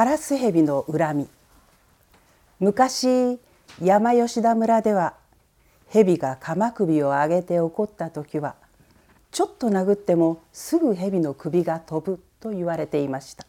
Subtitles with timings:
[0.00, 1.28] カラスヘビの恨み。
[2.58, 3.38] 昔
[3.82, 5.12] 山吉田村では
[5.90, 8.54] 蛇が鎌首を上げて怒った時は
[9.30, 13.44] ちょっと殴ってもすぐ蛇の首が飛ぶと言われていました。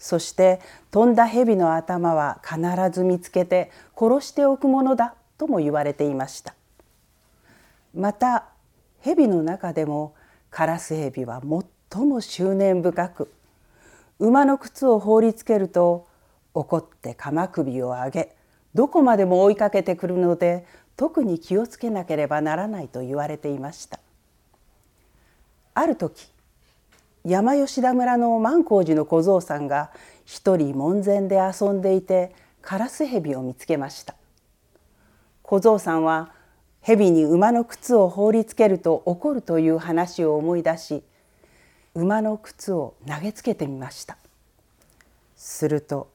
[0.00, 0.58] そして
[0.90, 2.60] 飛んだ蛇の頭は必
[2.90, 6.56] ず見つけて殺しておくものだとも言われていました。
[7.94, 8.46] また
[9.00, 10.12] 蛇の中でも
[10.50, 11.40] カラス蛇は
[11.92, 13.30] 最も執念深く
[14.18, 16.06] 馬の靴を放りつけると
[16.54, 18.36] 怒って鎌首を上げ
[18.74, 24.00] どこまでも追いかけてくるので特に気をつけなければならないと言われていました。
[25.74, 26.28] ある時
[27.24, 29.90] 山吉田村の万光寺の小僧さんが
[30.24, 34.14] 一人門前で遊んでいてカラスヘビを見つけました。
[35.42, 36.32] 小僧さんは
[36.80, 41.02] 蛇に馬の靴を放りつけると怒るという話を思い出し
[41.96, 44.18] 馬の靴を投げつけてみました。
[45.34, 46.10] すると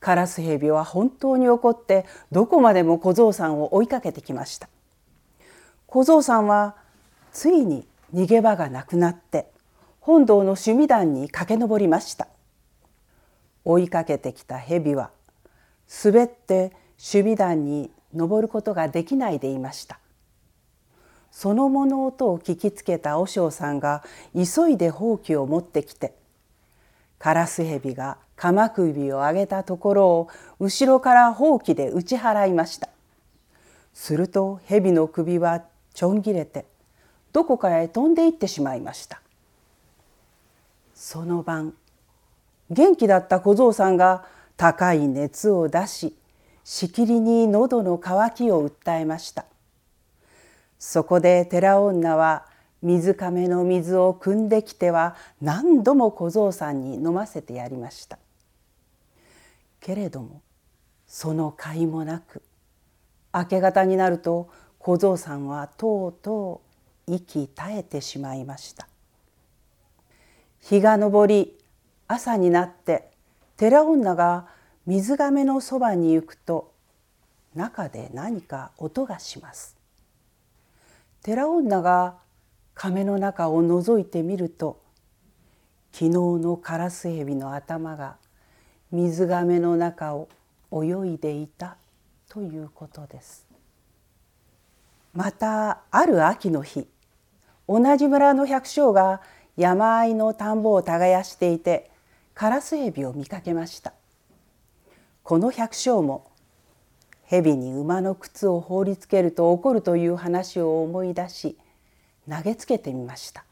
[0.00, 4.68] カラスヘビは本当に怒ってどこまでも小僧さんを追いかけてきました。
[5.86, 6.76] 小僧さんは
[7.32, 9.46] ついに逃げ場がなくなって
[10.00, 12.26] 本堂の趣味壇に駆け上りました。
[13.64, 15.10] 追いかけてきた蛇は
[16.02, 19.98] 滑って守備団に登ることができないでいました。
[21.40, 24.02] その物音を聞きつけた和尚さんが
[24.34, 26.12] 急いでほうきを持ってきて
[27.20, 32.88] カラスヘビが鎌首を上げたところを後ろからほうきで打ち払いました。
[33.94, 35.62] すると蛇の首は
[35.94, 36.64] ちょん切れて
[37.32, 39.22] どこかへ飛んでいってしまいました。
[40.92, 41.72] その晩
[42.68, 44.24] 元気だった小僧さんが
[44.56, 46.16] 高い熱を出し
[46.64, 49.44] しきりに喉の渇きを訴えました。
[50.78, 52.46] そこで寺女は
[52.82, 58.18] 水亀の水を汲んできては何度も小僧さんに飲ませてやりました。
[59.80, 60.42] けれども
[61.06, 62.42] その甲斐もなく
[63.34, 66.60] 明け方になると小僧さんはとうと
[67.08, 68.86] う息絶えてしまいました。
[70.60, 71.58] 日が昇り
[72.06, 73.10] 朝になって
[73.56, 74.46] 寺女が
[74.86, 76.72] 水亀のそばに行くと
[77.54, 79.77] 中で何か音がします。
[81.22, 82.16] 寺女が
[82.74, 84.80] 亀の中を覗いてみると
[85.92, 88.16] 昨日のカラスヘビの頭が
[88.92, 90.28] 水亀の中を
[90.72, 91.76] 泳いでいた
[92.28, 93.46] ということです。
[95.12, 96.86] またある秋の日
[97.68, 99.20] 同じ村の百姓が
[99.56, 101.90] 山あいの田んぼを耕していて
[102.34, 103.92] カラスヘビを見かけました。
[105.24, 106.27] この百姓も
[107.28, 111.58] 蛇に馬の靴を放りつけると怒るという話を思い出し
[112.28, 113.44] 投げつけてみました。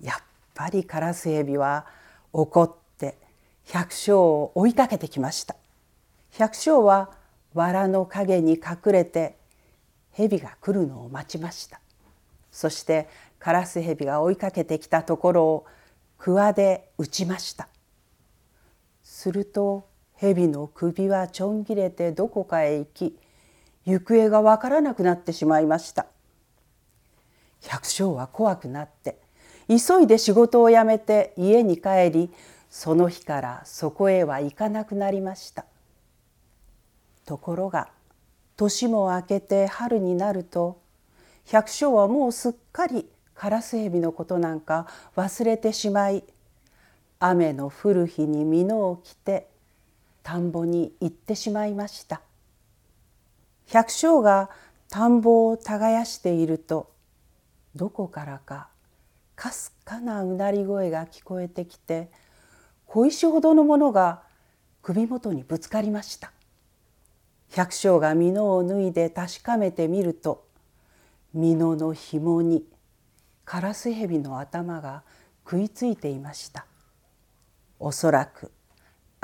[0.00, 0.16] やっ
[0.54, 1.86] ぱりカラスヘビは
[2.32, 3.18] 怒って
[3.66, 5.56] 百姓を追いかけてきました。
[6.38, 7.10] 百姓は
[7.52, 9.36] 藁の陰に隠れて
[10.12, 11.80] 蛇が来るのを待ちました。
[12.50, 13.08] そして
[13.38, 15.66] カラスヘビが追いかけてきたところを
[16.16, 17.68] くわで打ちました。
[19.02, 19.86] すると
[20.24, 23.18] 蛇の首はちょん切れてどこかへ行き
[23.84, 26.06] 行方がわからなくなってしまいました。
[27.60, 29.18] 百姓は怖くなって
[29.68, 32.30] 急いで仕事を辞めて家に帰り
[32.70, 35.66] その日からそこへは行かなくなりました。
[37.26, 37.88] ところが
[38.56, 40.80] 年も明けて春になると
[41.44, 44.86] 百姓はもうすっかりカラスヘビのことなんか
[45.16, 46.24] 忘れてしまい
[47.20, 49.48] 雨の降る日に蓑を着て
[50.24, 52.22] 田んぼに行ってしまいました。
[53.66, 54.50] 百姓が
[54.88, 56.90] 田んぼを耕していると
[57.74, 58.68] どこからか
[59.36, 62.10] かすかなうなり声が聞こえてきて
[62.86, 64.22] 小石ほどのものが
[64.82, 66.32] 首元にぶつかりました。
[67.50, 70.46] 百姓が蓑を脱いで確かめてみると
[71.34, 72.64] 蓑の紐に
[73.44, 75.02] カラスヘビの頭が
[75.44, 76.64] 食いついていました。
[77.78, 78.50] おそらく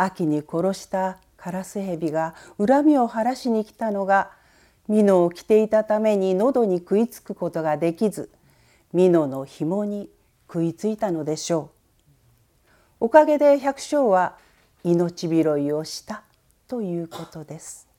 [0.02, 4.30] 秋に殺したカラスヘビが恨みを晴らしに来たのが
[4.88, 8.30] 蓑を着ていたために喉に食いつくことができず
[8.94, 10.08] 蓑の紐に
[10.48, 11.70] 食いついたのでしょ
[13.00, 13.04] う。
[13.04, 14.36] おかげで百姓は
[14.84, 16.22] 命拾いをした
[16.66, 17.89] ということです。